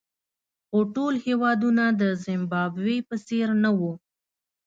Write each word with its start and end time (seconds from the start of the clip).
خو 0.67 0.79
ټول 0.95 1.13
هېوادونه 1.25 1.83
د 2.01 2.03
زیمبابوې 2.25 2.97
په 3.09 3.15
څېر 3.27 3.47
نه 3.63 3.71
وو. 3.79 3.93